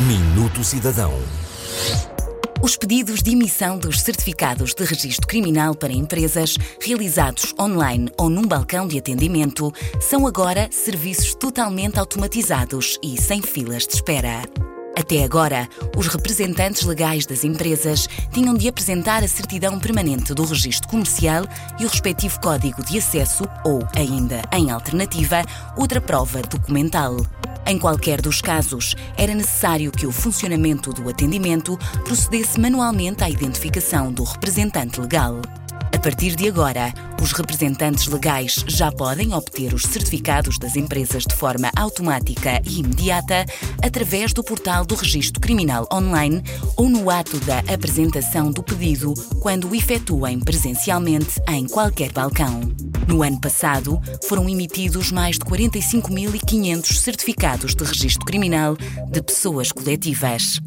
Minuto 0.00 0.64
Cidadão. 0.64 1.12
Os 2.60 2.76
pedidos 2.76 3.22
de 3.22 3.30
emissão 3.30 3.78
dos 3.78 4.00
certificados 4.00 4.74
de 4.74 4.84
registro 4.84 5.24
criminal 5.24 5.72
para 5.72 5.92
empresas, 5.92 6.56
realizados 6.82 7.54
online 7.60 8.10
ou 8.18 8.28
num 8.28 8.42
balcão 8.42 8.88
de 8.88 8.98
atendimento, 8.98 9.72
são 10.00 10.26
agora 10.26 10.68
serviços 10.72 11.36
totalmente 11.36 12.00
automatizados 12.00 12.98
e 13.04 13.16
sem 13.22 13.40
filas 13.40 13.86
de 13.86 13.94
espera. 13.94 14.42
Até 14.96 15.22
agora, 15.22 15.68
os 15.96 16.08
representantes 16.08 16.82
legais 16.82 17.24
das 17.24 17.44
empresas 17.44 18.08
tinham 18.32 18.54
de 18.54 18.66
apresentar 18.66 19.22
a 19.22 19.28
certidão 19.28 19.78
permanente 19.78 20.34
do 20.34 20.44
registro 20.44 20.88
comercial 20.88 21.44
e 21.78 21.84
o 21.84 21.88
respectivo 21.88 22.40
código 22.40 22.84
de 22.84 22.98
acesso 22.98 23.44
ou, 23.64 23.86
ainda 23.94 24.42
em 24.52 24.72
alternativa, 24.72 25.42
outra 25.76 26.00
prova 26.00 26.42
documental. 26.42 27.16
Em 27.66 27.78
qualquer 27.78 28.20
dos 28.20 28.42
casos, 28.42 28.94
era 29.16 29.34
necessário 29.34 29.90
que 29.90 30.06
o 30.06 30.12
funcionamento 30.12 30.92
do 30.92 31.08
atendimento 31.08 31.78
procedesse 32.04 32.60
manualmente 32.60 33.24
à 33.24 33.30
identificação 33.30 34.12
do 34.12 34.22
representante 34.22 35.00
legal. 35.00 35.40
A 35.94 35.98
partir 35.98 36.36
de 36.36 36.46
agora, 36.46 36.92
os 37.22 37.32
representantes 37.32 38.06
legais 38.06 38.62
já 38.68 38.92
podem 38.92 39.32
obter 39.32 39.72
os 39.72 39.84
certificados 39.84 40.58
das 40.58 40.76
empresas 40.76 41.24
de 41.24 41.34
forma 41.34 41.70
automática 41.74 42.60
e 42.66 42.80
imediata 42.80 43.46
através 43.82 44.34
do 44.34 44.44
portal 44.44 44.84
do 44.84 44.94
Registro 44.94 45.40
Criminal 45.40 45.88
Online 45.90 46.42
ou 46.76 46.90
no 46.90 47.08
ato 47.08 47.38
da 47.40 47.60
apresentação 47.60 48.50
do 48.50 48.62
pedido 48.62 49.14
quando 49.40 49.70
o 49.70 49.74
efetuem 49.74 50.38
presencialmente 50.38 51.40
em 51.48 51.66
qualquer 51.66 52.12
balcão. 52.12 52.60
No 53.06 53.22
ano 53.22 53.40
passado, 53.40 54.00
foram 54.26 54.48
emitidos 54.48 55.12
mais 55.12 55.38
de 55.38 55.44
45.500 55.44 56.94
certificados 56.94 57.74
de 57.74 57.84
registro 57.84 58.24
criminal 58.24 58.76
de 59.10 59.22
pessoas 59.22 59.70
coletivas. 59.70 60.60